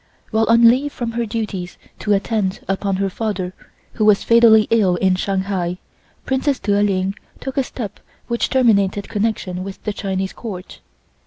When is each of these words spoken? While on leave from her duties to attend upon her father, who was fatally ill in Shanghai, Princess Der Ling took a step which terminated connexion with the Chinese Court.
While 0.31 0.47
on 0.49 0.67
leave 0.67 0.91
from 0.91 1.11
her 1.11 1.27
duties 1.27 1.77
to 1.99 2.13
attend 2.13 2.61
upon 2.67 2.95
her 2.95 3.07
father, 3.07 3.53
who 3.93 4.03
was 4.05 4.23
fatally 4.23 4.65
ill 4.71 4.95
in 4.95 5.13
Shanghai, 5.13 5.77
Princess 6.25 6.57
Der 6.57 6.81
Ling 6.81 7.13
took 7.39 7.55
a 7.55 7.61
step 7.63 7.99
which 8.27 8.49
terminated 8.49 9.09
connexion 9.09 9.63
with 9.63 9.83
the 9.83 9.93
Chinese 9.93 10.33
Court. 10.33 10.79